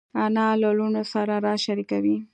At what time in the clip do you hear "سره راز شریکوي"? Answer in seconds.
1.13-2.17